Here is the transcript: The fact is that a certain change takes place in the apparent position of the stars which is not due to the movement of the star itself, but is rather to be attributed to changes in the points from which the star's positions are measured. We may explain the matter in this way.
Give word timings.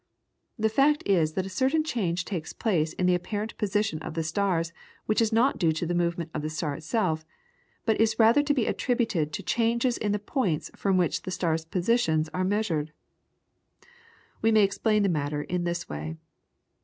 The 0.57 0.67
fact 0.67 1.03
is 1.05 1.33
that 1.33 1.45
a 1.45 1.49
certain 1.53 1.83
change 1.83 2.25
takes 2.25 2.53
place 2.53 2.93
in 2.93 3.05
the 3.05 3.13
apparent 3.13 3.55
position 3.59 3.99
of 3.99 4.15
the 4.15 4.23
stars 4.23 4.73
which 5.05 5.21
is 5.21 5.31
not 5.31 5.59
due 5.59 5.71
to 5.73 5.85
the 5.85 5.93
movement 5.93 6.31
of 6.33 6.41
the 6.41 6.49
star 6.49 6.73
itself, 6.73 7.23
but 7.85 8.01
is 8.01 8.17
rather 8.17 8.41
to 8.41 8.53
be 8.55 8.65
attributed 8.65 9.31
to 9.31 9.43
changes 9.43 9.99
in 9.99 10.11
the 10.11 10.17
points 10.17 10.71
from 10.75 10.97
which 10.97 11.21
the 11.21 11.29
star's 11.29 11.65
positions 11.65 12.29
are 12.33 12.43
measured. 12.43 12.93
We 14.41 14.51
may 14.51 14.63
explain 14.63 15.03
the 15.03 15.07
matter 15.07 15.43
in 15.43 15.65
this 15.65 15.87
way. 15.87 16.15